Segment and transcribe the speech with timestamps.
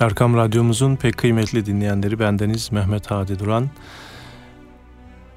[0.00, 3.70] Erkam Radyomuzun pek kıymetli dinleyenleri bendeniz Mehmet Hadi Duran.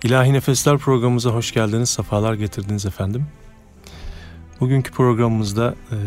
[0.04, 3.26] İlahi Nefesler programımıza hoş geldiniz, sefalar getirdiniz efendim.
[4.60, 5.98] Bugünkü programımızda e,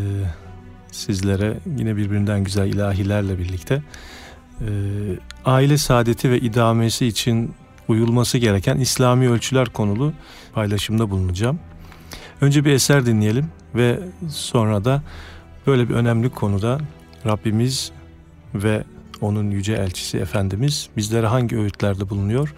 [0.91, 3.81] sizlere yine birbirinden güzel ilahilerle birlikte
[4.61, 4.67] e,
[5.45, 7.53] aile saadeti ve idamesi için
[7.87, 10.13] uyulması gereken İslami ölçüler konulu
[10.53, 11.59] paylaşımda bulunacağım.
[12.41, 13.99] Önce bir eser dinleyelim ve
[14.29, 15.03] sonra da
[15.67, 16.79] böyle bir önemli konuda
[17.25, 17.91] Rabbimiz
[18.53, 18.83] ve
[19.21, 22.53] onun yüce elçisi Efendimiz bizlere hangi öğütlerde bulunuyor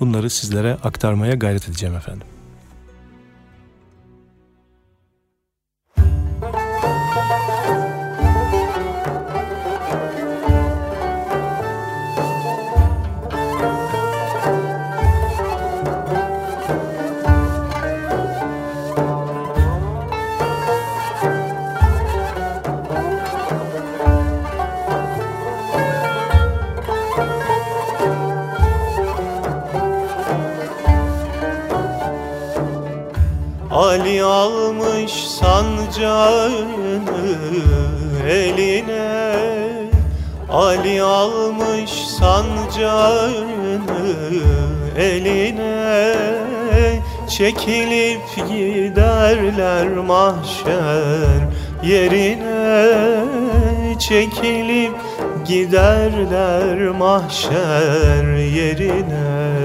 [0.00, 2.26] bunları sizlere aktarmaya gayret edeceğim efendim.
[33.88, 37.00] Ali almış sancağını
[38.28, 39.32] eline.
[40.50, 43.44] Ali almış sancağını
[44.98, 46.14] eline.
[47.28, 51.40] Çekilip giderler mahşer
[51.82, 52.88] yerine.
[53.98, 54.94] Çekilip
[55.46, 59.57] giderler mahşer yerine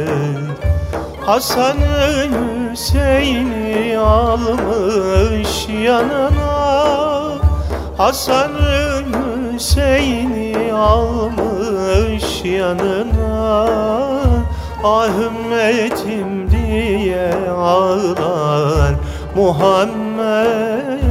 [1.26, 2.28] Hasan'ı
[2.72, 7.04] Hüseyin'i almış yanına.
[7.98, 9.02] Hasan'ı
[9.54, 13.68] Hüseyin'i almış yanına.
[14.84, 18.94] Ah ümmetim diye ağlar
[19.36, 21.04] Muhammed.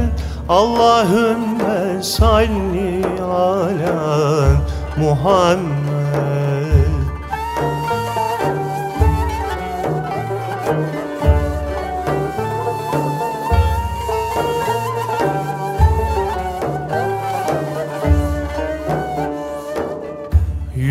[0.49, 4.45] Allahümme salli ala
[4.97, 5.72] Muhammed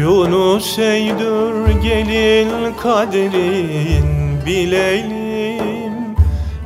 [0.02, 2.50] Yunus eydür gelin
[2.82, 4.06] kadrin
[4.46, 5.92] bilelim.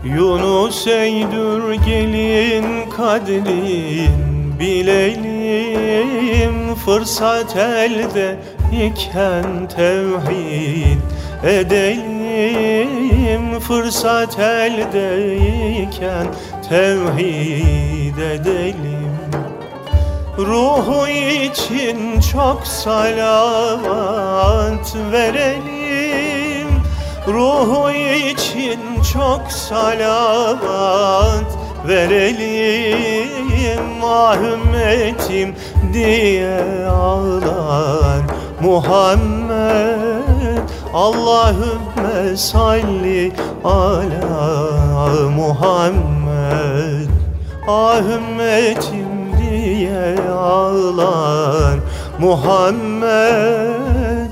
[0.04, 5.94] Yunus eydür gelin kadrin bilelim.
[6.74, 8.36] Fırsat elde
[8.72, 11.00] iken tevhid
[11.44, 12.80] edelim.
[13.60, 15.36] Fırsat elde
[15.82, 16.26] iken
[16.68, 19.15] tevhid edelim
[20.38, 23.86] Ruhu için çok salavat
[25.12, 26.68] verelim.
[27.28, 28.80] Ruhu için
[29.12, 30.66] çok salavat
[31.88, 33.36] verelim.
[34.04, 35.54] Ah ümmetim
[35.92, 36.60] diye
[36.90, 38.22] ağlar
[38.60, 40.16] Muhammed.
[40.94, 43.32] Allahümme salli
[43.64, 47.08] ala Muhammed.
[47.68, 49.05] Ah ümmetim diye
[50.30, 51.78] ağlar
[52.18, 53.56] Muhammed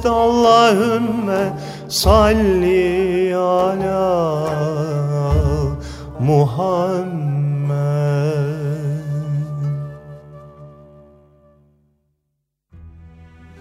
[0.05, 1.59] Allahümme
[1.89, 4.55] salli ala
[6.21, 7.05] Muhammed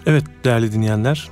[0.06, 1.30] Evet değerli dinleyenler,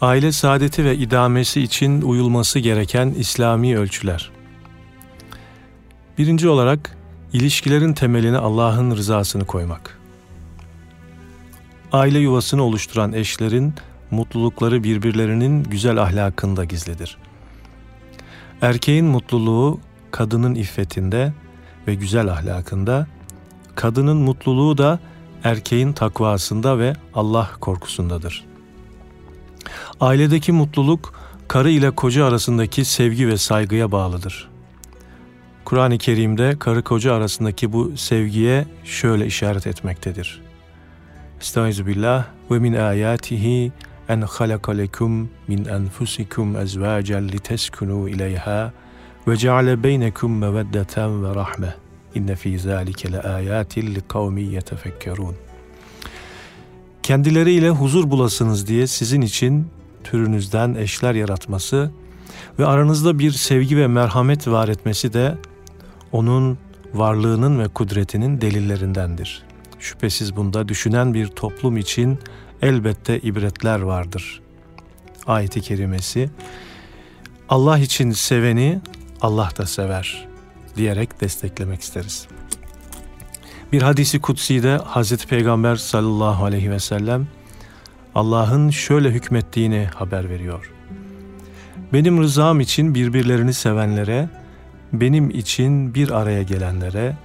[0.00, 4.30] aile saadeti ve idamesi için uyulması gereken İslami ölçüler.
[6.18, 6.96] Birinci olarak
[7.34, 9.98] İlişkilerin temeline Allah'ın rızasını koymak.
[11.92, 13.74] Aile yuvasını oluşturan eşlerin
[14.10, 17.16] mutlulukları birbirlerinin güzel ahlakında gizlidir.
[18.62, 19.80] Erkeğin mutluluğu
[20.10, 21.32] kadının iffetinde
[21.86, 23.06] ve güzel ahlakında,
[23.74, 24.98] kadının mutluluğu da
[25.44, 28.44] erkeğin takvasında ve Allah korkusundadır.
[30.00, 31.14] Ailedeki mutluluk
[31.48, 34.53] karı ile koca arasındaki sevgi ve saygıya bağlıdır.
[35.74, 40.40] Kur'an-ı Kerim'de karı koca arasındaki bu sevgiye şöyle işaret etmektedir.
[41.40, 43.72] Estaizu billah ve min ayatihi
[44.08, 48.72] en halaka lekum min enfusikum ezvacen liteskunu ileyha
[49.28, 51.74] ve ceale beynekum meveddeten ve rahme.
[52.14, 55.34] İnne fî zâlike le âyâtin li kavmi yetefekkerûn.
[57.02, 59.66] Kendileriyle huzur bulasınız diye sizin için
[60.04, 61.90] türünüzden eşler yaratması
[62.58, 65.34] ve aranızda bir sevgi ve merhamet var etmesi de
[66.14, 66.58] onun
[66.94, 69.42] varlığının ve kudretinin delillerindendir.
[69.78, 72.18] Şüphesiz bunda düşünen bir toplum için
[72.62, 74.40] elbette ibretler vardır.
[75.26, 76.30] Ayeti kerimesi
[77.48, 78.80] Allah için seveni
[79.20, 80.28] Allah da sever
[80.76, 82.28] diyerek desteklemek isteriz.
[83.72, 87.26] Bir hadisi kutsi de Hazreti Peygamber sallallahu aleyhi ve sellem
[88.14, 90.72] Allah'ın şöyle hükmettiğini haber veriyor.
[91.92, 94.28] Benim rızam için birbirlerini sevenlere,
[95.00, 97.16] benim için bir araya gelenlere,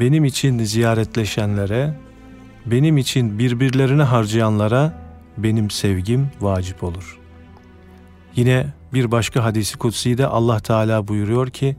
[0.00, 1.94] benim için ziyaretleşenlere,
[2.66, 4.92] benim için birbirlerini harcayanlara
[5.38, 7.18] benim sevgim vacip olur.
[8.36, 11.76] Yine bir başka hadisi kutsi de Allah Teala buyuruyor ki,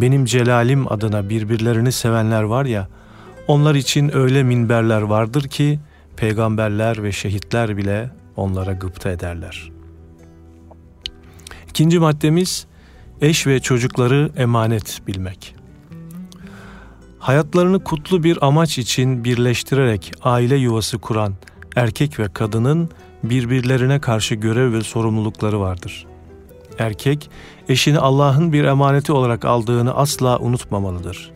[0.00, 2.88] benim celalim adına birbirlerini sevenler var ya,
[3.48, 5.80] onlar için öyle minberler vardır ki,
[6.16, 9.70] peygamberler ve şehitler bile onlara gıpta ederler.
[11.68, 12.66] İkinci maddemiz,
[13.20, 15.54] eş ve çocukları emanet bilmek.
[17.18, 21.34] Hayatlarını kutlu bir amaç için birleştirerek aile yuvası kuran
[21.76, 22.90] erkek ve kadının
[23.22, 26.06] birbirlerine karşı görev ve sorumlulukları vardır.
[26.78, 27.30] Erkek,
[27.68, 31.30] eşini Allah'ın bir emaneti olarak aldığını asla unutmamalıdır.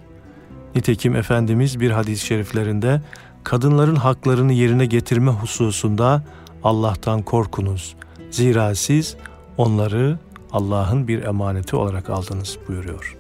[0.75, 3.03] Nitekim Efendimiz bir hadis-i şeriflerinde
[3.45, 6.23] kadınların haklarını yerine getirme hususunda
[6.65, 7.97] Allah'tan korkunuz.
[8.31, 9.17] Zira siz
[9.57, 10.19] onları
[10.53, 13.17] Allah'ın bir emaneti olarak aldınız buyuruyor.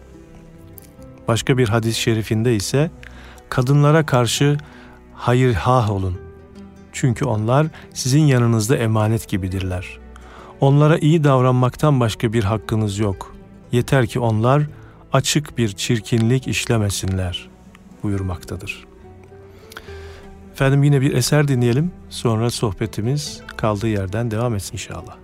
[1.28, 2.90] Başka bir hadis-i şerifinde ise
[3.48, 4.58] kadınlara karşı
[5.14, 6.18] hayır ha olun.
[6.92, 9.98] Çünkü onlar sizin yanınızda emanet gibidirler.
[10.60, 13.34] Onlara iyi davranmaktan başka bir hakkınız yok.
[13.72, 14.62] Yeter ki onlar
[15.12, 17.48] açık bir çirkinlik işlemesinler
[18.02, 18.86] buyurmaktadır.
[20.52, 21.92] Efendim yine bir eser dinleyelim.
[22.10, 25.16] Sonra sohbetimiz kaldığı yerden devam etsin inşallah.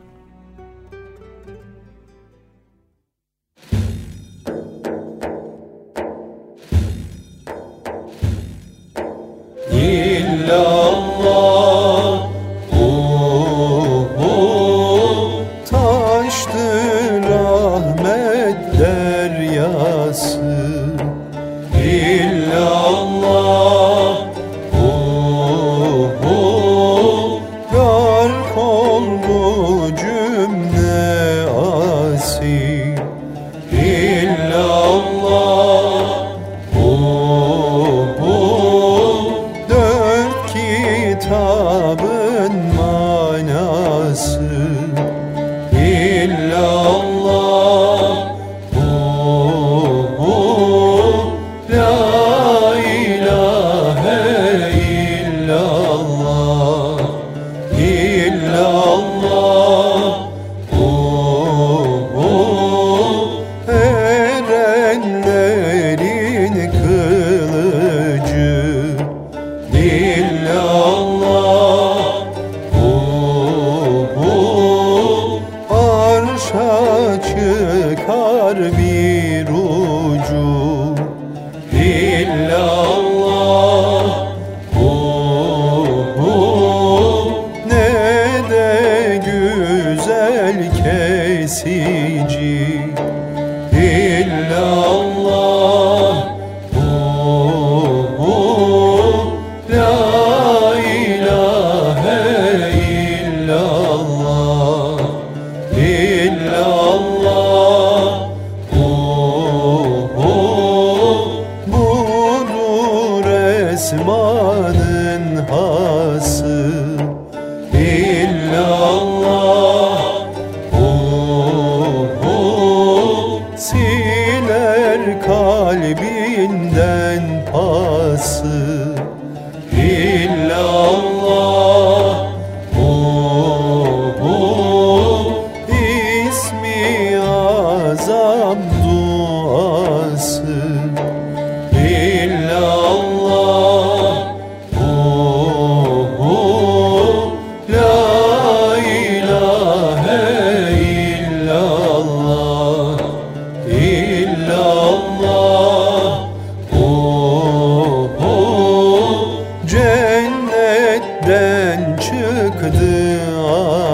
[163.29, 163.86] Oh.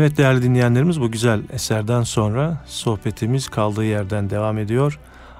[0.00, 4.98] Evet değerli dinleyenlerimiz bu güzel eserden sonra sohbetimiz kaldığı yerden devam ediyor.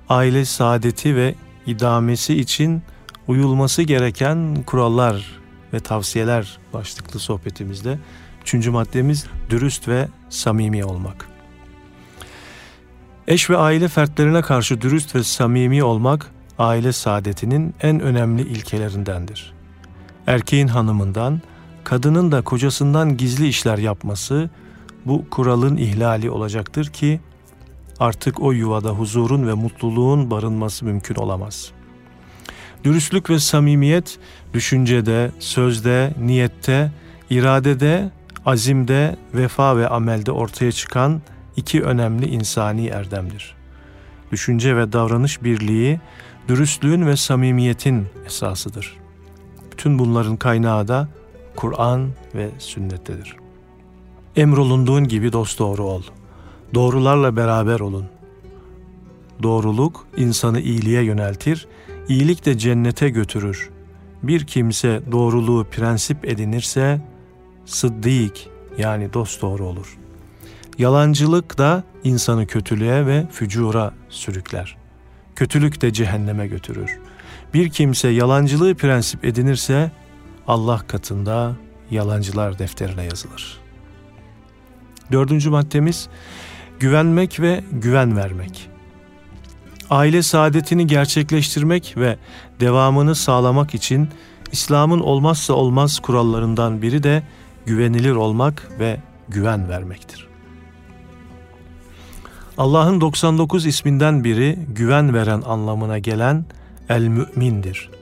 [0.08, 1.34] Aile saadeti ve
[1.66, 2.82] idamesi için
[3.28, 5.40] uyulması gereken kurallar
[5.72, 7.98] ve tavsiyeler başlıklı sohbetimizde.
[8.42, 11.26] Üçüncü maddemiz dürüst ve samimi olmak.
[13.28, 16.26] Eş ve aile fertlerine karşı dürüst ve samimi olmak
[16.58, 19.52] aile saadetinin en önemli ilkelerindendir.
[20.26, 21.40] Erkeğin hanımından,
[21.84, 24.50] kadının da kocasından gizli işler yapması
[25.06, 27.20] bu kuralın ihlali olacaktır ki
[28.00, 31.70] artık o yuvada huzurun ve mutluluğun barınması mümkün olamaz.
[32.84, 34.18] Dürüstlük ve samimiyet
[34.54, 36.92] düşüncede, sözde, niyette,
[37.30, 38.10] iradede,
[38.46, 41.22] azimde, vefa ve amelde ortaya çıkan
[41.56, 43.54] iki önemli insani erdemdir.
[44.32, 46.00] Düşünce ve davranış birliği
[46.48, 48.96] dürüstlüğün ve samimiyetin esasıdır.
[49.72, 51.08] Bütün bunların kaynağı da
[51.56, 53.36] Kur'an ve sünnettedir.
[54.36, 56.02] Emrolunduğun gibi dosdoğru ol.
[56.74, 58.06] Doğrularla beraber olun.
[59.42, 61.66] Doğruluk insanı iyiliğe yöneltir,
[62.08, 63.70] iyilik de cennete götürür.
[64.22, 67.00] Bir kimse doğruluğu prensip edinirse
[67.66, 68.32] sıddık
[68.78, 69.98] yani dosdoğru olur.
[70.78, 74.76] Yalancılık da insanı kötülüğe ve fücura sürükler.
[75.36, 76.98] Kötülük de cehenneme götürür.
[77.54, 79.90] Bir kimse yalancılığı prensip edinirse
[80.50, 81.56] Allah katında
[81.90, 83.58] yalancılar defterine yazılır.
[85.12, 86.08] Dördüncü maddemiz
[86.80, 88.68] güvenmek ve güven vermek.
[89.90, 92.18] Aile saadetini gerçekleştirmek ve
[92.60, 94.08] devamını sağlamak için
[94.52, 97.22] İslam'ın olmazsa olmaz kurallarından biri de
[97.66, 100.28] güvenilir olmak ve güven vermektir.
[102.58, 106.44] Allah'ın 99 isminden biri güven veren anlamına gelen
[106.88, 107.99] el-mü'mindir.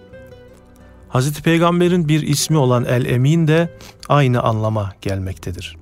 [1.09, 3.77] Hazreti Peygamber'in bir ismi olan el-emin de
[4.09, 5.77] aynı anlama gelmektedir.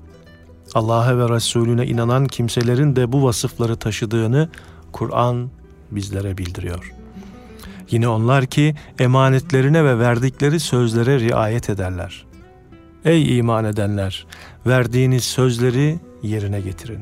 [0.74, 4.48] Allah'a ve Resulüne inanan kimselerin de bu vasıfları taşıdığını
[4.92, 5.50] Kur'an
[5.90, 6.92] bizlere bildiriyor.
[7.90, 12.26] Yine onlar ki emanetlerine ve verdikleri sözlere riayet ederler.
[13.04, 14.26] Ey iman edenler!
[14.66, 17.00] Verdiğiniz sözleri yerine getirin.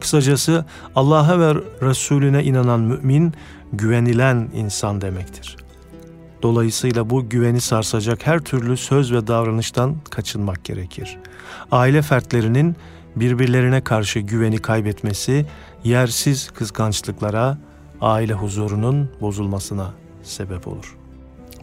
[0.00, 0.64] Kısacası
[0.96, 3.34] Allah'a ve Resulüne inanan mümin,
[3.72, 5.56] güvenilen insan demektir.
[6.42, 11.16] Dolayısıyla bu güveni sarsacak her türlü söz ve davranıştan kaçınmak gerekir.
[11.70, 12.76] Aile fertlerinin
[13.16, 15.46] birbirlerine karşı güveni kaybetmesi
[15.84, 17.58] yersiz kıskançlıklara,
[18.00, 20.96] aile huzurunun bozulmasına sebep olur.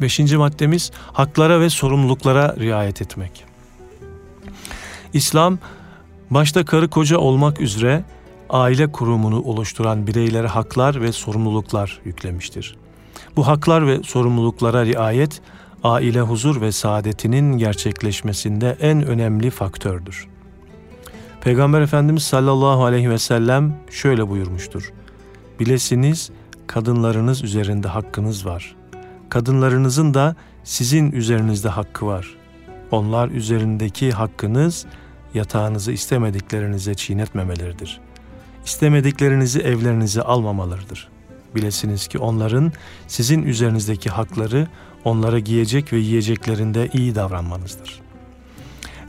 [0.02, 3.46] Beşinci maddemiz haklara ve sorumluluklara riayet etmek.
[5.14, 5.58] İslam
[6.30, 8.04] başta karı koca olmak üzere
[8.50, 12.76] aile kurumunu oluşturan bireylere haklar ve sorumluluklar yüklemiştir.
[13.36, 15.42] Bu haklar ve sorumluluklara riayet
[15.84, 20.28] aile huzur ve saadetinin gerçekleşmesinde en önemli faktördür.
[21.42, 24.94] Peygamber Efendimiz sallallahu aleyhi ve sellem şöyle buyurmuştur.
[25.60, 26.32] Bilesiniz
[26.68, 28.76] kadınlarınız üzerinde hakkınız var.
[29.30, 32.38] Kadınlarınızın da sizin üzerinizde hakkı var.
[32.92, 34.86] Onlar üzerindeki hakkınız
[35.34, 38.02] yatağınızı istemediklerinize çiğnetmemeleridir.
[38.66, 41.15] İstemediklerinizi evlerinize almamalarıdır.
[41.56, 42.72] Bilesiniz ki onların
[43.08, 44.68] sizin üzerinizdeki hakları
[45.04, 48.02] onlara giyecek ve yiyeceklerinde iyi davranmanızdır.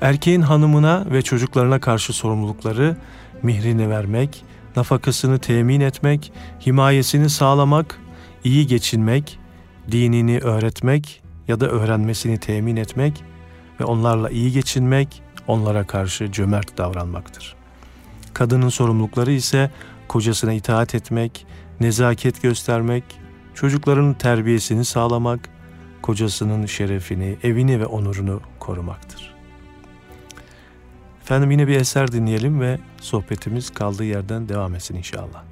[0.00, 2.96] Erkeğin hanımına ve çocuklarına karşı sorumlulukları
[3.42, 4.44] mihrini vermek,
[4.76, 6.32] nafakasını temin etmek,
[6.66, 8.00] himayesini sağlamak,
[8.44, 9.38] iyi geçinmek,
[9.90, 13.24] dinini öğretmek ya da öğrenmesini temin etmek
[13.80, 17.56] ve onlarla iyi geçinmek, onlara karşı cömert davranmaktır.
[18.34, 19.70] Kadının sorumlulukları ise
[20.08, 21.46] kocasına itaat etmek,
[21.80, 23.04] nezaket göstermek,
[23.54, 25.48] çocukların terbiyesini sağlamak,
[26.02, 29.34] kocasının şerefini, evini ve onurunu korumaktır.
[31.22, 35.45] Efendim yine bir eser dinleyelim ve sohbetimiz kaldığı yerden devam etsin inşallah.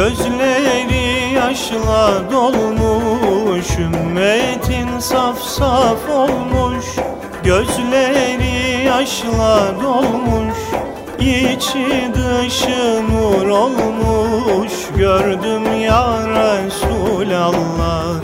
[0.00, 6.84] Gözleri yaşla dolmuş Ümmetin saf saf olmuş.
[7.44, 10.58] Gözleri yaşla dolmuş
[11.18, 14.72] İçi dışı nur olmuş.
[14.96, 18.14] Gördüm ya Resulallah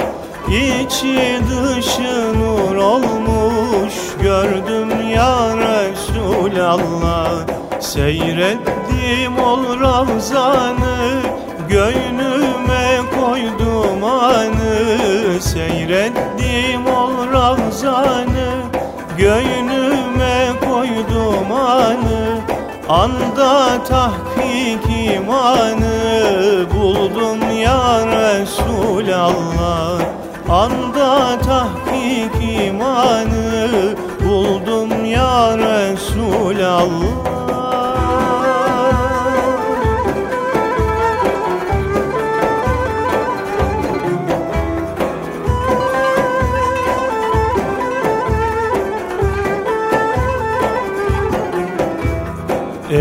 [0.49, 3.95] İçi dışı nur olmuş.
[4.23, 7.33] Gördüm ya Resulallah
[7.81, 11.37] Seyrettim ol Ravzan'ı
[11.69, 18.51] Göynüme koydum anı Seyrettim ol Ravzan'ı
[19.19, 22.39] Göynüme koydum anı
[22.89, 30.01] Anda tahkik imanı Buldum ya Resulallah
[30.49, 33.95] Anda tahkik imanı
[34.25, 37.26] Buldum ya Resulallah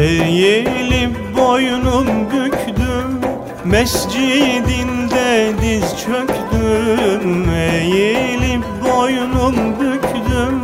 [0.05, 3.21] Eğilip boynum büktüm
[3.65, 7.49] Mescidinde diz çöktüm.
[7.49, 10.61] Eğilip boynum büktüm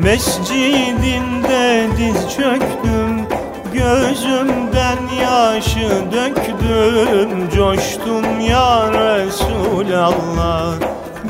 [0.00, 3.26] Mescidinde diz çöktüm.
[3.72, 10.74] Gözümden yaşı döktüm Coştum ya Resulallah.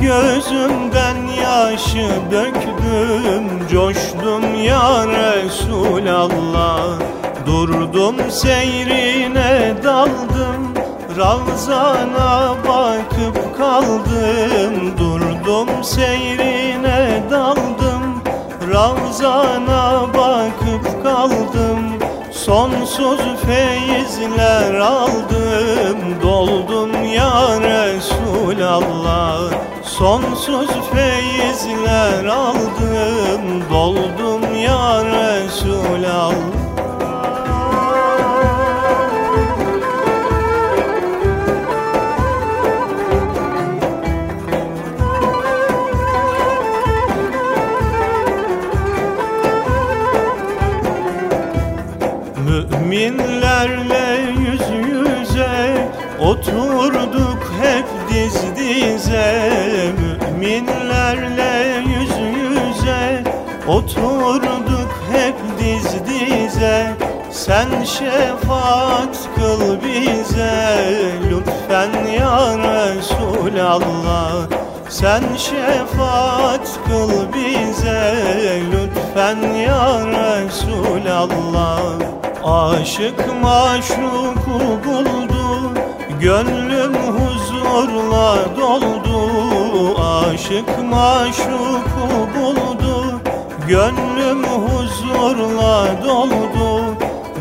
[0.01, 6.99] Gözümden yaşı döktüm Coştum ya Resulallah
[7.49, 10.75] Durdum seyrine daldım
[11.19, 14.99] Ravzana bakıp kaldım.
[14.99, 18.23] Durdum seyrine daldım
[18.73, 21.79] Ravzana bakıp kaldım.
[22.33, 29.41] Sonsuz feyizler aldım Doldum ya Resulallah.
[29.83, 36.58] Sonsuz feyizler aldım Doldum ya Resulallah
[53.59, 55.89] Müminlerle yüz yüze
[56.21, 59.53] Oturduk hep diz dize.
[60.01, 63.25] Müminlerle yüz yüze
[63.69, 66.97] Oturduk hep diz dize.
[67.31, 70.85] Sen şefaat kıl bize
[71.31, 74.49] Lütfen ya Resulallah
[75.01, 78.15] Sen şefaat kıl bize
[78.73, 81.81] Lütfen ya Resulallah.
[82.45, 85.73] Aşık maşuku buldu
[86.21, 89.21] Gönlüm huzurla doldu.
[90.03, 93.21] Aşık maşuku buldu
[93.69, 96.85] Gönlüm huzurla doldu.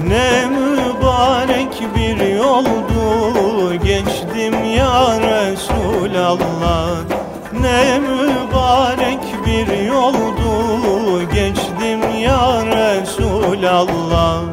[0.08, 7.16] Ne mübarek bir yoldu Geçtim ya Resulallah
[7.62, 14.43] Ne mübarek bir yoldu Geçtim ya Resulallah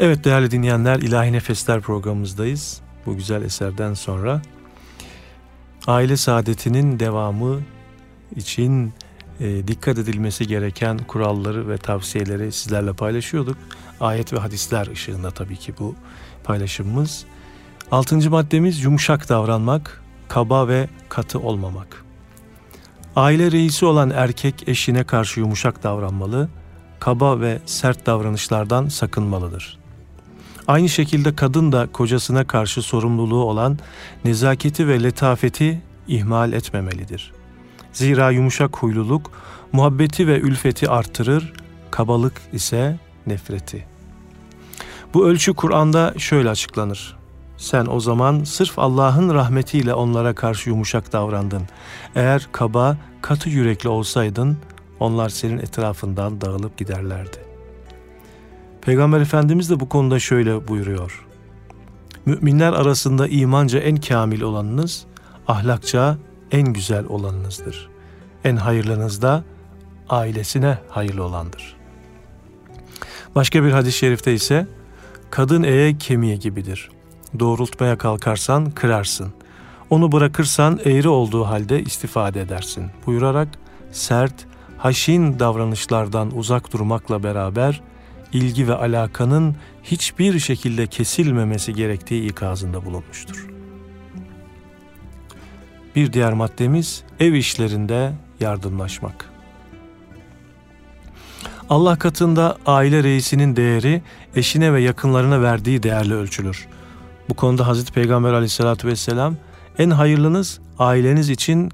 [0.00, 2.80] Evet değerli dinleyenler İlahi Nefesler programımızdayız.
[3.06, 4.42] Bu güzel eserden sonra
[5.86, 7.60] aile saadetinin devamı
[8.36, 8.92] için
[9.40, 13.56] e, dikkat edilmesi gereken kuralları ve tavsiyeleri sizlerle paylaşıyorduk.
[14.00, 15.94] Ayet ve hadisler ışığında tabii ki bu
[16.44, 17.26] paylaşımımız.
[17.90, 22.04] Altıncı maddemiz yumuşak davranmak, kaba ve katı olmamak.
[23.16, 26.48] Aile reisi olan erkek eşine karşı yumuşak davranmalı,
[27.00, 29.78] kaba ve sert davranışlardan sakınmalıdır.
[30.68, 33.78] Aynı şekilde kadın da kocasına karşı sorumluluğu olan
[34.24, 37.32] nezaketi ve letafeti ihmal etmemelidir.
[37.92, 39.30] Zira yumuşak huyluluk
[39.72, 41.52] muhabbeti ve ülfeti artırır,
[41.90, 43.86] kabalık ise nefreti.
[45.14, 47.19] Bu ölçü Kur'an'da şöyle açıklanır.
[47.60, 51.62] Sen o zaman sırf Allah'ın rahmetiyle onlara karşı yumuşak davrandın.
[52.14, 54.58] Eğer kaba, katı yürekli olsaydın
[55.00, 57.36] onlar senin etrafından dağılıp giderlerdi.
[58.80, 61.26] Peygamber Efendimiz de bu konuda şöyle buyuruyor.
[62.26, 65.06] Müminler arasında imanca en kamil olanınız,
[65.48, 66.18] ahlakça
[66.50, 67.90] en güzel olanınızdır.
[68.44, 69.44] En hayırlınız da
[70.08, 71.76] ailesine hayırlı olandır.
[73.34, 74.66] Başka bir hadis-i şerifte ise
[75.30, 76.90] kadın eğe kemiğe gibidir.
[77.38, 79.32] Doğrultmaya kalkarsan kırarsın.
[79.90, 82.86] Onu bırakırsan eğri olduğu halde istifade edersin.
[83.06, 83.48] Buyurarak
[83.92, 84.46] sert,
[84.78, 87.80] haşin davranışlardan uzak durmakla beraber
[88.32, 93.48] ilgi ve alakanın hiçbir şekilde kesilmemesi gerektiği ikazında bulunmuştur.
[95.96, 99.30] Bir diğer maddemiz ev işlerinde yardımlaşmak.
[101.70, 104.02] Allah katında aile reisinin değeri
[104.36, 106.68] eşine ve yakınlarına verdiği değerle ölçülür.
[107.30, 109.36] Bu konuda Hazreti Peygamber aleyhissalatü vesselam
[109.78, 111.70] en hayırlınız aileniz için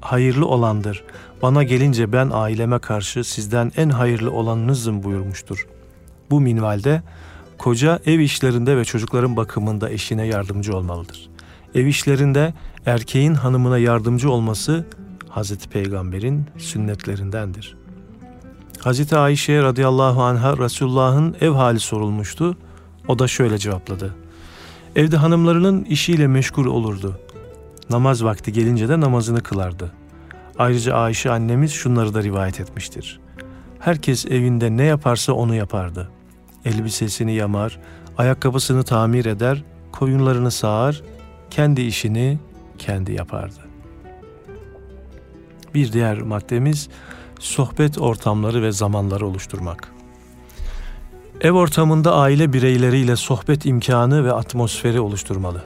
[0.00, 1.04] hayırlı olandır.
[1.42, 5.66] Bana gelince ben aileme karşı sizden en hayırlı olanınızım buyurmuştur.
[6.30, 7.02] Bu minvalde
[7.58, 11.30] koca ev işlerinde ve çocukların bakımında eşine yardımcı olmalıdır.
[11.74, 12.54] Ev işlerinde
[12.86, 14.86] erkeğin hanımına yardımcı olması
[15.28, 17.76] Hazreti Peygamber'in sünnetlerindendir.
[18.80, 22.56] Hazreti Ayşe radıyallahu anha Resulullah'ın ev hali sorulmuştu.
[23.08, 24.27] O da şöyle cevapladı.
[24.96, 27.20] Evde hanımlarının işiyle meşgul olurdu.
[27.90, 29.92] Namaz vakti gelince de namazını kılardı.
[30.58, 33.20] Ayrıca Ayşe annemiz şunları da rivayet etmiştir.
[33.78, 36.10] Herkes evinde ne yaparsa onu yapardı.
[36.64, 37.78] Elbisesini yamar,
[38.18, 41.02] ayakkabısını tamir eder, koyunlarını sağar,
[41.50, 42.38] kendi işini
[42.78, 43.60] kendi yapardı.
[45.74, 46.88] Bir diğer maddemiz
[47.38, 49.97] sohbet ortamları ve zamanları oluşturmak.
[51.40, 55.62] Ev ortamında aile bireyleriyle sohbet imkanı ve atmosferi oluşturmalı.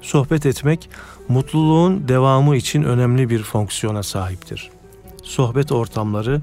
[0.00, 0.90] Sohbet etmek
[1.28, 4.70] mutluluğun devamı için önemli bir fonksiyona sahiptir.
[5.22, 6.40] Sohbet ortamları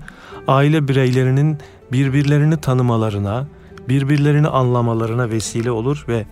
[0.47, 1.58] aile bireylerinin
[1.91, 3.47] birbirlerini tanımalarına,
[3.89, 6.26] birbirlerini anlamalarına vesile olur ve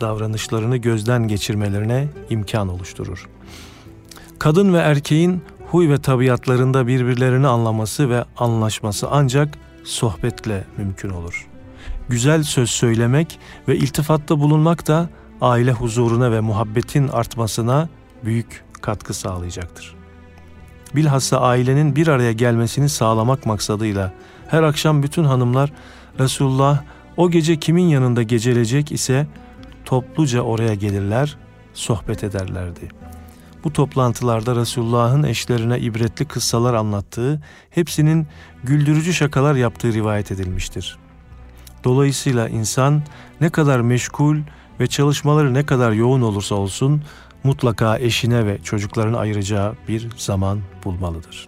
[0.00, 3.28] davranışlarını gözden geçirmelerine imkan oluşturur.
[4.38, 11.51] Kadın ve erkeğin huy ve tabiatlarında birbirlerini anlaması ve anlaşması ancak sohbetle mümkün olur.
[12.08, 13.38] Güzel söz söylemek
[13.68, 15.08] ve iltifatta bulunmak da
[15.40, 17.88] aile huzuruna ve muhabbetin artmasına
[18.24, 19.94] büyük katkı sağlayacaktır.
[20.94, 24.12] Bilhassa ailenin bir araya gelmesini sağlamak maksadıyla
[24.48, 25.72] her akşam bütün hanımlar
[26.18, 26.82] Resulullah
[27.16, 29.26] o gece kimin yanında gecelecek ise
[29.84, 31.36] topluca oraya gelirler,
[31.74, 32.88] sohbet ederlerdi.
[33.64, 38.26] Bu toplantılarda Resulullah'ın eşlerine ibretli kıssalar anlattığı, hepsinin
[38.64, 40.98] güldürücü şakalar yaptığı rivayet edilmiştir.
[41.84, 43.02] Dolayısıyla insan
[43.40, 44.36] ne kadar meşgul
[44.80, 47.02] ve çalışmaları ne kadar yoğun olursa olsun
[47.44, 51.46] mutlaka eşine ve çocuklarına ayıracağı bir zaman bulmalıdır.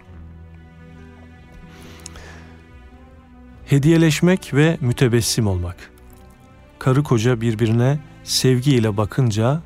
[3.65, 5.91] Hediyeleşmek ve mütebessim olmak.
[6.79, 9.61] Karı koca birbirine sevgiyle bakınca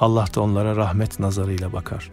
[0.00, 2.10] Allah da onlara rahmet nazarıyla bakar.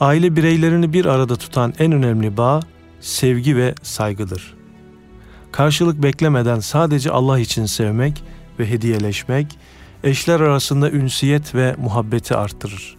[0.00, 2.60] Aile bireylerini bir arada tutan en önemli bağ
[3.00, 4.61] sevgi ve saygıdır.
[5.52, 8.24] Karşılık beklemeden sadece Allah için sevmek
[8.58, 9.58] ve hediyeleşmek
[10.04, 12.96] eşler arasında ünsiyet ve muhabbeti arttırır.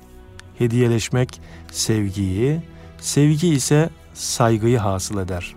[0.57, 2.61] Hediyeleşmek sevgiyi,
[2.97, 5.55] sevgi ise saygıyı hasıl eder.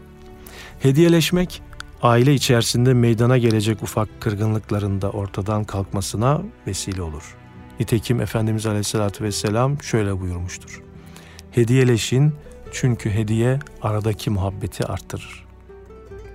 [0.80, 1.62] Hediyeleşmek
[2.02, 7.36] aile içerisinde meydana gelecek ufak kırgınlıkların da ortadan kalkmasına vesile olur.
[7.80, 10.82] Nitekim Efendimiz Aleyhisselatü Vesselam şöyle buyurmuştur.
[11.50, 12.34] Hediyeleşin
[12.72, 15.45] çünkü hediye aradaki muhabbeti arttırır.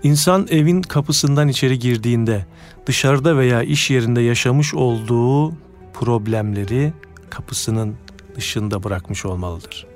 [0.04, 2.46] İnsan evin kapısından içeri girdiğinde
[2.86, 5.54] dışarıda veya iş yerinde yaşamış olduğu
[5.94, 6.94] problemleri
[7.30, 7.96] kapısının
[8.36, 9.88] dışında bırakmış olmalıdır.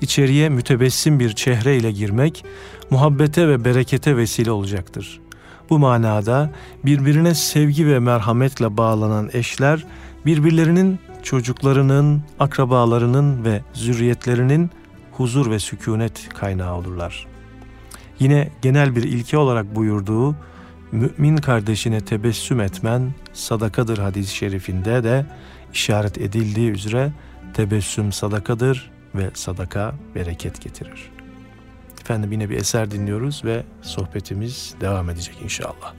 [0.00, 2.44] İçeriye mütebessim bir çehre ile girmek
[2.90, 5.20] muhabbete ve berekete vesile olacaktır.
[5.70, 6.50] Bu manada
[6.84, 9.84] birbirine sevgi ve merhametle bağlanan eşler
[10.26, 14.70] birbirlerinin çocuklarının, akrabalarının ve zürriyetlerinin
[15.12, 17.31] huzur ve sükunet kaynağı olurlar.
[18.22, 20.36] Yine genel bir ilke olarak buyurduğu
[20.92, 25.26] mümin kardeşine tebessüm etmen sadakadır hadis-i şerifinde de
[25.74, 27.12] işaret edildiği üzere
[27.54, 31.10] tebessüm sadakadır ve sadaka bereket getirir.
[32.00, 35.94] Efendim yine bir eser dinliyoruz ve sohbetimiz devam edecek inşallah.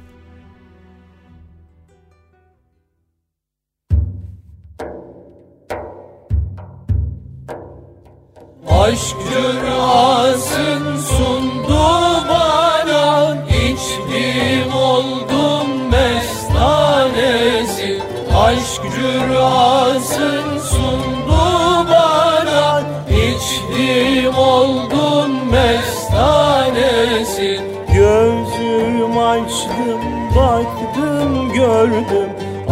[8.83, 11.83] Aşk rüyasın sundu
[12.29, 17.89] bana içtim oldum mestanesi.
[18.37, 21.43] Aşk rüyasın sundu
[21.89, 27.51] bana içtim oldum mestanesi.
[27.93, 30.01] Gözüm açtım
[30.35, 32.29] baktım gördüm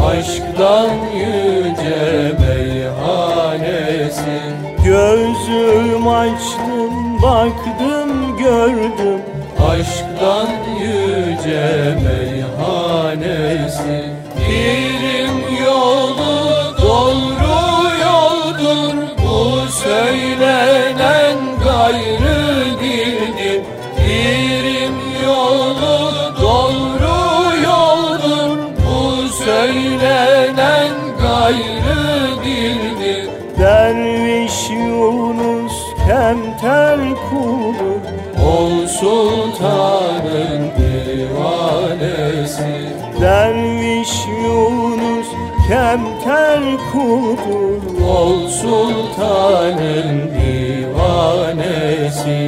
[0.07, 4.39] Aşktan yüce meyhanesi
[4.91, 9.21] Gözüm açtım baktım gördüm.
[9.69, 10.49] Aşktan
[10.79, 13.99] yüce meyhanesi.
[14.49, 15.30] Birim
[43.21, 45.27] Derviş Yunus
[45.67, 50.09] kemter kuldur Ol sultanın
[50.81, 52.41] divanesi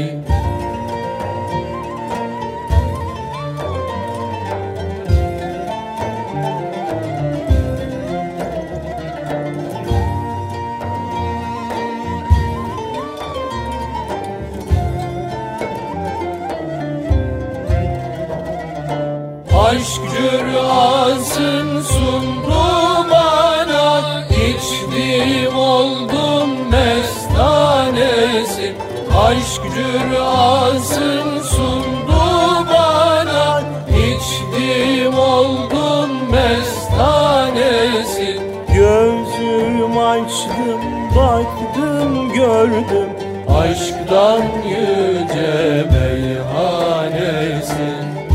[41.16, 43.10] baktım gördüm.
[43.50, 47.04] Aşktan yüce meyhanesi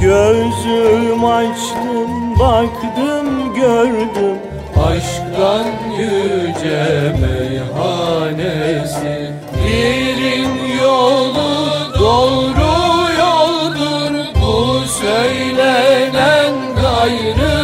[0.03, 4.39] Gözüm açtım baktım gördüm.
[4.87, 5.67] Aşktan
[5.99, 6.87] yüce
[7.21, 9.17] meyhanesi
[9.65, 11.51] Pirin yolu
[11.99, 12.73] doğru
[13.19, 14.13] yoldur.
[14.41, 14.57] Bu
[14.89, 17.58] söylenen gayrı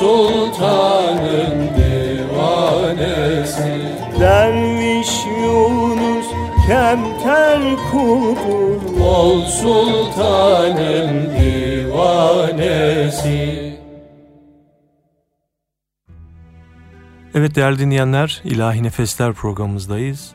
[0.00, 3.72] sultanın divanesi
[4.20, 6.26] Derviş Yunus
[6.66, 7.60] kemter
[7.90, 12.60] kuldur Ol sultanın divanesi
[17.34, 20.32] Evet değerli dinleyenler, İlahi Nefesler programımızdayız.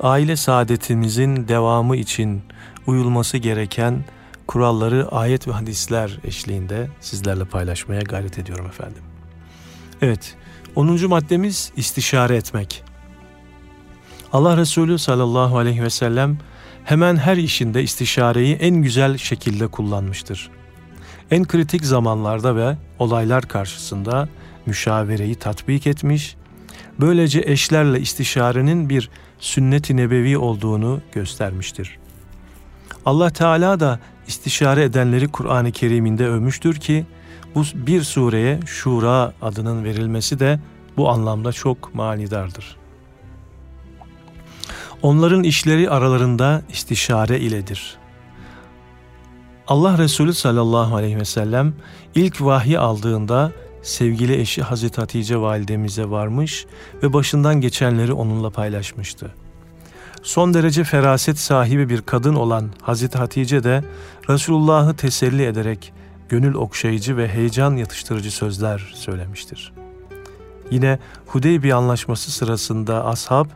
[0.00, 2.42] Aile saadetimizin devamı için
[2.86, 4.04] uyulması gereken
[4.46, 9.05] kuralları ayet ve hadisler eşliğinde sizlerle paylaşmaya gayret ediyorum efendim.
[10.02, 10.34] Evet,
[10.74, 11.08] 10.
[11.08, 12.84] maddemiz istişare etmek.
[14.32, 16.38] Allah Resulü sallallahu aleyhi ve sellem
[16.84, 20.50] hemen her işinde istişareyi en güzel şekilde kullanmıştır.
[21.30, 24.28] En kritik zamanlarda ve olaylar karşısında
[24.66, 26.36] müşavereyi tatbik etmiş,
[27.00, 31.98] böylece eşlerle istişarenin bir sünnet-i nebevi olduğunu göstermiştir.
[33.04, 37.06] Allah Teala da istişare edenleri Kur'an-ı Kerim'inde övmüştür ki
[37.56, 40.60] bu bir sureye Şura adının verilmesi de
[40.96, 42.76] bu anlamda çok manidardır.
[45.02, 47.96] Onların işleri aralarında istişare iledir.
[49.68, 51.74] Allah Resulü sallallahu aleyhi ve sellem
[52.14, 56.66] ilk vahyi aldığında sevgili eşi Hazreti Hatice validemize varmış
[57.02, 59.34] ve başından geçenleri onunla paylaşmıştı.
[60.22, 63.84] Son derece feraset sahibi bir kadın olan Hazreti Hatice de
[64.28, 65.92] Resulullah'ı teselli ederek
[66.28, 69.72] gönül okşayıcı ve heyecan yatıştırıcı sözler söylemiştir.
[70.70, 73.46] Yine Hudeybiye anlaşması sırasında ashab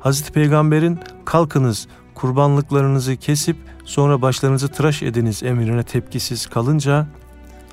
[0.00, 7.06] Hazreti Peygamber'in kalkınız kurbanlıklarınızı kesip sonra başlarınızı tıraş ediniz emrine tepkisiz kalınca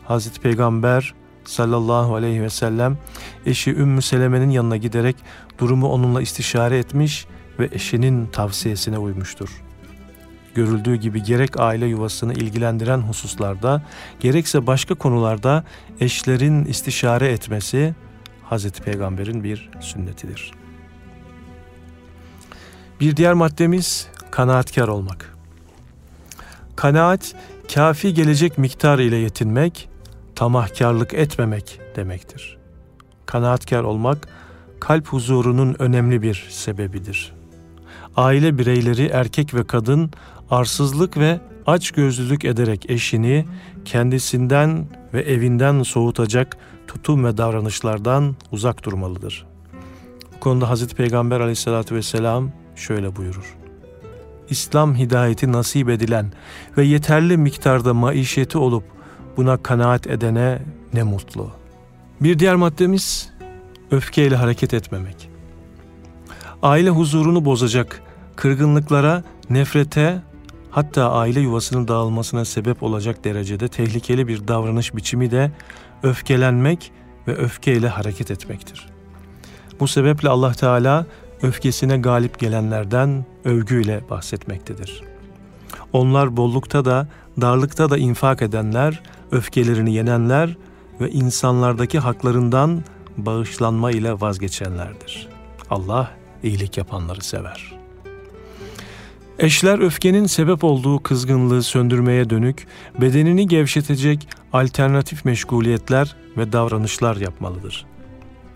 [0.05, 1.13] Hazreti Peygamber
[1.45, 2.97] sallallahu aleyhi ve sellem
[3.45, 5.15] eşi Ümmü Seleme'nin yanına giderek
[5.59, 7.27] durumu onunla istişare etmiş
[7.59, 9.68] ve eşinin tavsiyesine uymuştur.
[10.55, 13.81] Görüldüğü gibi gerek aile yuvasını ilgilendiren hususlarda
[14.19, 15.63] gerekse başka konularda
[15.99, 17.95] eşlerin istişare etmesi
[18.43, 20.51] Hazreti Peygamber'in bir sünnetidir.
[22.99, 25.35] Bir diğer maddemiz kanaatkar olmak.
[26.75, 27.35] Kanaat,
[27.73, 29.89] kafi gelecek miktar ile yetinmek,
[30.35, 32.57] tamahkarlık etmemek demektir.
[33.25, 34.27] Kanaatkar olmak,
[34.79, 37.33] kalp huzurunun önemli bir sebebidir.
[38.15, 40.11] Aile bireyleri erkek ve kadın
[40.51, 43.45] arsızlık ve açgözlülük ederek eşini
[43.85, 46.57] kendisinden ve evinden soğutacak
[46.87, 49.45] tutum ve davranışlardan uzak durmalıdır.
[50.35, 53.55] Bu konuda Hazreti Peygamber aleyhissalatü vesselam şöyle buyurur.
[54.49, 56.31] İslam hidayeti nasip edilen
[56.77, 58.83] ve yeterli miktarda maişeti olup
[59.37, 60.59] buna kanaat edene
[60.93, 61.49] ne mutlu.
[62.21, 63.29] Bir diğer maddemiz
[63.91, 65.29] öfkeyle hareket etmemek.
[66.61, 68.01] Aile huzurunu bozacak
[68.35, 70.21] kırgınlıklara, nefrete,
[70.71, 75.51] hatta aile yuvasının dağılmasına sebep olacak derecede tehlikeli bir davranış biçimi de
[76.03, 76.91] öfkelenmek
[77.27, 78.89] ve öfkeyle hareket etmektir.
[79.79, 81.05] Bu sebeple Allah Teala
[81.41, 85.03] öfkesine galip gelenlerden övgüyle bahsetmektedir.
[85.93, 87.07] Onlar bollukta da
[87.41, 90.57] darlıkta da infak edenler, öfkelerini yenenler
[91.01, 92.83] ve insanlardaki haklarından
[93.17, 95.27] bağışlanma ile vazgeçenlerdir.
[95.69, 96.11] Allah
[96.43, 97.78] iyilik yapanları sever.
[99.39, 102.67] Eşler öfkenin sebep olduğu kızgınlığı söndürmeye dönük,
[103.01, 107.85] bedenini gevşetecek alternatif meşguliyetler ve davranışlar yapmalıdır.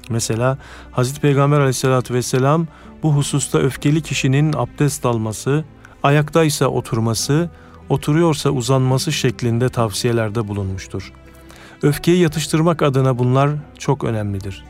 [0.09, 0.57] Mesela
[0.91, 2.67] Hazreti Peygamber aleyhissalatü vesselam
[3.03, 5.63] bu hususta öfkeli kişinin abdest alması,
[6.03, 7.49] ayaktaysa oturması,
[7.89, 11.13] oturuyorsa uzanması şeklinde tavsiyelerde bulunmuştur.
[11.81, 14.63] Öfkeyi yatıştırmak adına bunlar çok önemlidir.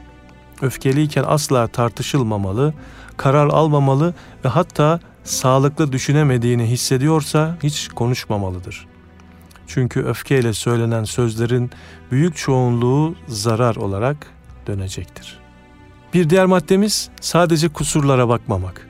[0.62, 2.74] Öfkeliyken asla tartışılmamalı,
[3.18, 4.14] karar almamalı
[4.46, 8.88] ve hatta sağlıklı düşünemediğini hissediyorsa hiç konuşmamalıdır.
[9.68, 11.72] Çünkü öfkeyle söylenen sözlerin
[12.12, 14.28] büyük çoğunluğu zarar olarak
[14.68, 15.40] dönecektir.
[16.14, 18.88] Bir diğer maddemiz sadece kusurlara bakmamak.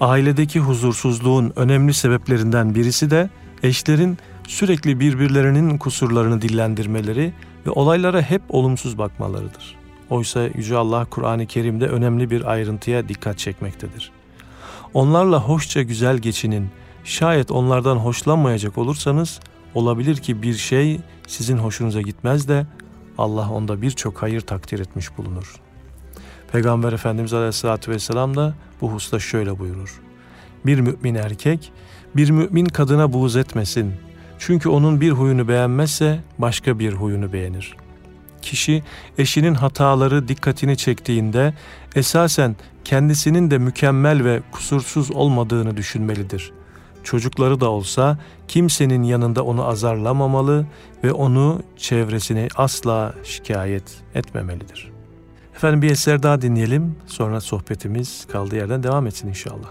[0.00, 3.30] Ailedeki huzursuzluğun önemli sebeplerinden birisi de
[3.62, 7.32] eşlerin sürekli birbirlerinin kusurlarını dillendirmeleri
[7.66, 9.76] ve olaylara hep olumsuz bakmalarıdır.
[10.10, 14.12] Oysa Yüce Allah Kur'an-ı Kerim'de önemli bir ayrıntıya dikkat çekmektedir.
[14.94, 16.70] Onlarla hoşça güzel geçinin,
[17.04, 19.40] şayet onlardan hoşlanmayacak olursanız
[19.74, 22.66] olabilir ki bir şey sizin hoşunuza gitmez de
[23.18, 25.54] Allah onda birçok hayır takdir etmiş bulunur.
[26.52, 30.00] Peygamber Efendimiz Aleyhisselatü Vesselam da bu hususta şöyle buyurur.
[30.66, 31.72] Bir mümin erkek
[32.16, 33.92] bir mümin kadına buğz etmesin.
[34.38, 37.76] Çünkü onun bir huyunu beğenmezse başka bir huyunu beğenir.
[38.44, 38.82] Kişi
[39.18, 41.54] eşinin hataları dikkatini çektiğinde
[41.94, 46.52] esasen kendisinin de mükemmel ve kusursuz olmadığını düşünmelidir.
[47.04, 50.66] Çocukları da olsa kimsenin yanında onu azarlamamalı
[51.04, 54.90] ve onu çevresine asla şikayet etmemelidir.
[55.56, 56.96] Efendim bir eser daha dinleyelim.
[57.06, 59.68] Sonra sohbetimiz kaldığı yerden devam etsin inşallah.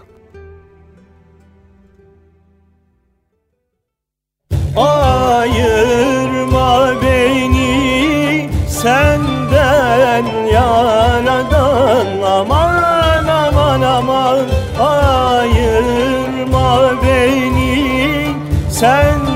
[4.76, 7.53] Ayırma beni
[8.84, 14.44] senden yaradan aman aman aman
[14.80, 16.68] Ayırma
[17.02, 18.36] beni.
[18.70, 19.33] Senden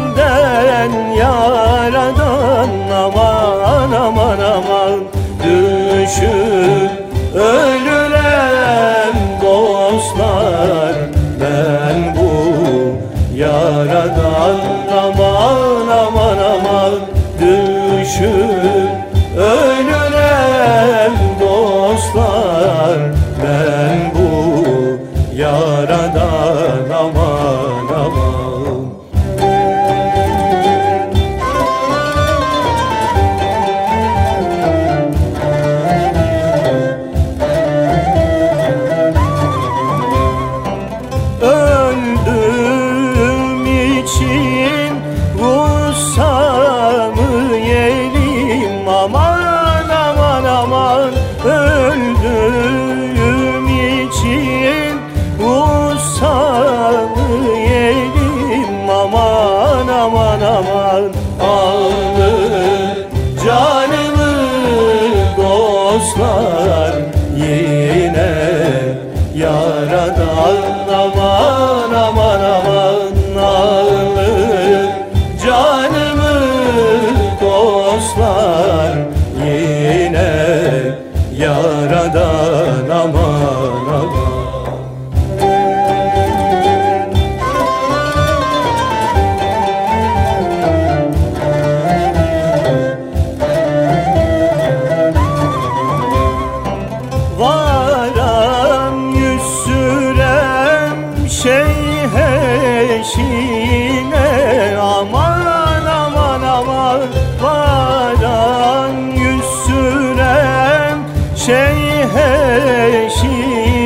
[111.71, 113.78] ah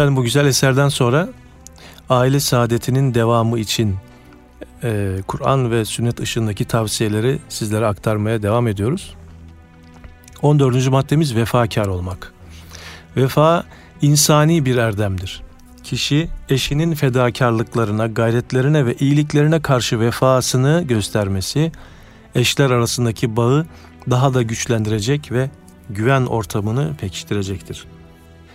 [0.00, 1.28] Efendim bu güzel eserden sonra
[2.10, 3.96] aile saadetinin devamı için
[4.82, 9.14] e, Kur'an ve sünnet ışığındaki tavsiyeleri sizlere aktarmaya devam ediyoruz.
[10.42, 10.88] 14.
[10.88, 12.32] maddemiz vefakar olmak.
[13.16, 13.64] Vefa
[14.02, 15.42] insani bir erdemdir.
[15.84, 21.72] Kişi eşinin fedakarlıklarına, gayretlerine ve iyiliklerine karşı vefasını göstermesi,
[22.34, 23.66] eşler arasındaki bağı
[24.10, 25.50] daha da güçlendirecek ve
[25.90, 27.84] güven ortamını pekiştirecektir.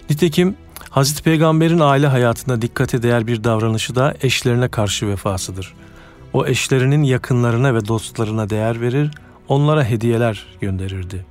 [0.09, 0.55] Nitekim
[0.95, 5.73] Hazreti Peygamber'in aile hayatında dikkate değer bir davranışı da eşlerine karşı vefasıdır.
[6.33, 9.11] O eşlerinin yakınlarına ve dostlarına değer verir,
[9.47, 11.25] onlara hediyeler gönderirdi.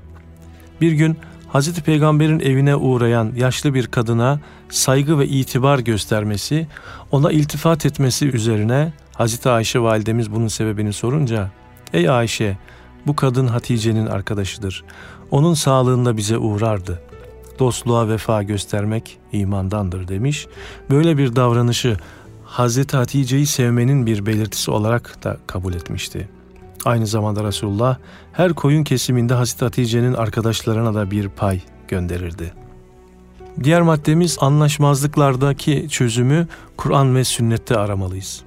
[0.81, 1.17] Bir gün
[1.49, 6.67] Hazreti Peygamber'in evine uğrayan yaşlı bir kadına saygı ve itibar göstermesi,
[7.13, 11.51] ona iltifat etmesi üzerine Hazreti Ayşe validemiz bunun sebebini sorunca,
[11.93, 12.59] "Ey Ayşe,
[13.07, 14.85] bu kadın Hatice'nin arkadaşıdır.
[15.31, 17.03] Onun sağlığında bize uğrardı.
[17.59, 20.47] Dostluğa vefa göstermek imandandır." demiş.
[20.91, 21.97] Böyle bir davranışı
[22.45, 26.29] Hazreti Hatice'yi sevmenin bir belirtisi olarak da kabul etmişti.
[26.85, 27.97] Aynı zamanda Resulullah
[28.33, 32.53] her koyun kesiminde Hazreti Hatice'nin arkadaşlarına da bir pay gönderirdi.
[33.65, 38.43] Diğer maddemiz anlaşmazlıklardaki çözümü Kur'an ve sünnette aramalıyız.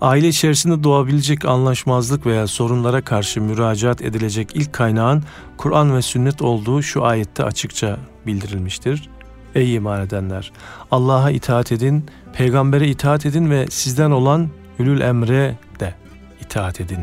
[0.00, 5.24] Aile içerisinde doğabilecek anlaşmazlık veya sorunlara karşı müracaat edilecek ilk kaynağın
[5.56, 9.08] Kur'an ve sünnet olduğu şu ayette açıkça bildirilmiştir.
[9.54, 10.52] Ey iman edenler!
[10.90, 15.94] Allah'a itaat edin, peygambere itaat edin ve sizden olan ülül emre de
[16.40, 17.00] itaat edin.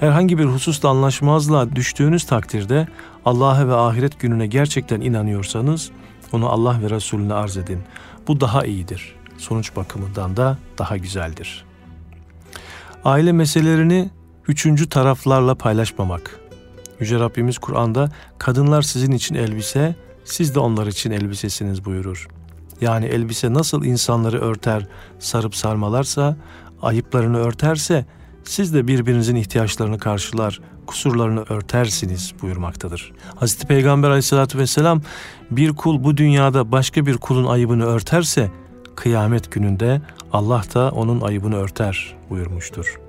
[0.00, 2.88] Herhangi bir hususta anlaşmazlığa düştüğünüz takdirde
[3.24, 5.90] Allah'a ve ahiret gününe gerçekten inanıyorsanız
[6.32, 7.82] onu Allah ve Resulüne arz edin.
[8.28, 9.14] Bu daha iyidir.
[9.38, 11.71] Sonuç bakımından da daha güzeldir.
[13.04, 14.10] Aile meselelerini
[14.48, 16.40] üçüncü taraflarla paylaşmamak.
[17.00, 22.28] Yüce Rabbimiz Kur'an'da kadınlar sizin için elbise, siz de onlar için elbisesiniz buyurur.
[22.80, 24.86] Yani elbise nasıl insanları örter,
[25.18, 26.36] sarıp sarmalarsa,
[26.82, 28.06] ayıplarını örterse
[28.44, 33.12] siz de birbirinizin ihtiyaçlarını karşılar, kusurlarını örtersiniz buyurmaktadır.
[33.36, 35.02] Hazreti Peygamber aleyhissalatü vesselam
[35.50, 38.50] bir kul bu dünyada başka bir kulun ayıbını örterse
[38.96, 43.00] kıyamet gününde Allah da onun ayıbını örter buyurmuştur.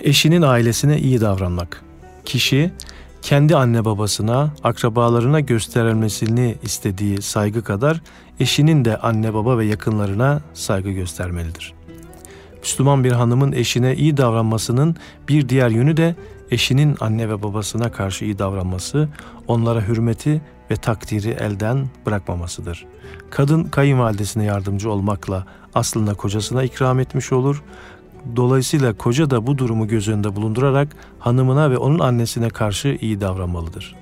[0.00, 1.82] Eşinin ailesine iyi davranmak.
[2.24, 2.70] Kişi
[3.22, 8.00] kendi anne babasına, akrabalarına gösterilmesini istediği saygı kadar
[8.40, 11.74] eşinin de anne baba ve yakınlarına saygı göstermelidir.
[12.60, 14.96] Müslüman bir hanımın eşine iyi davranmasının
[15.28, 16.14] bir diğer yönü de
[16.50, 19.08] eşinin anne ve babasına karşı iyi davranması,
[19.46, 22.86] onlara hürmeti ve takdiri elden bırakmamasıdır.
[23.30, 27.62] Kadın kayınvalidesine yardımcı olmakla aslında kocasına ikram etmiş olur.
[28.36, 33.94] Dolayısıyla koca da bu durumu göz önünde bulundurarak hanımına ve onun annesine karşı iyi davranmalıdır.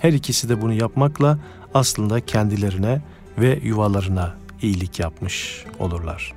[0.00, 1.38] Her ikisi de bunu yapmakla
[1.74, 3.02] aslında kendilerine
[3.38, 6.32] ve yuvalarına iyilik yapmış olurlar.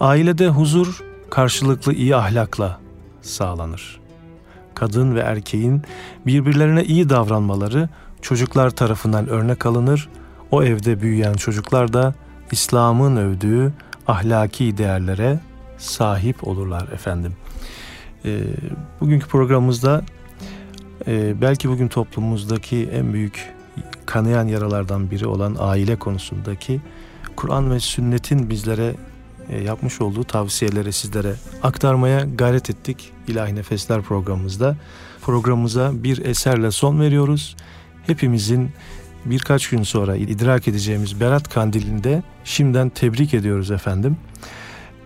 [0.00, 2.80] Ailede huzur karşılıklı iyi ahlakla
[3.22, 4.00] sağlanır.
[4.74, 5.82] Kadın ve erkeğin
[6.26, 7.88] birbirlerine iyi davranmaları
[8.22, 10.08] çocuklar tarafından örnek alınır.
[10.50, 12.14] O evde büyüyen çocuklar da
[12.50, 13.72] İslam'ın övdüğü
[14.06, 15.40] ahlaki değerlere
[15.78, 17.32] sahip olurlar efendim.
[18.24, 18.40] E,
[19.00, 20.04] bugünkü programımızda
[21.06, 23.54] e, belki bugün toplumumuzdaki en büyük
[24.06, 26.80] kanayan yaralardan biri olan aile konusundaki
[27.36, 28.94] Kur'an ve sünnetin bizlere
[29.48, 34.76] e, yapmış olduğu tavsiyeleri sizlere aktarmaya gayret ettik İlahi Nefesler programımızda.
[35.22, 37.56] Programımıza bir eserle son veriyoruz.
[38.06, 38.70] Hepimizin
[39.24, 44.16] birkaç gün sonra idrak edeceğimiz Berat Kandili'nde şimdiden tebrik ediyoruz efendim.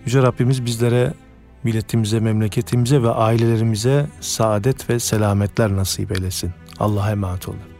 [0.06, 1.12] Yüce Rabbimiz bizlere
[1.64, 6.50] milletimize, memleketimize ve ailelerimize saadet ve selametler nasip eylesin.
[6.78, 7.71] Allah'a emanet olun.